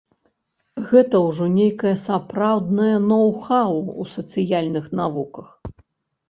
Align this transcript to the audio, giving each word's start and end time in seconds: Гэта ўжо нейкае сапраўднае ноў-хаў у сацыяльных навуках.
Гэта 0.91 1.19
ўжо 1.25 1.45
нейкае 1.57 1.93
сапраўднае 2.05 2.95
ноў-хаў 3.11 3.77
у 3.83 4.03
сацыяльных 4.15 4.85
навуках. 5.03 5.47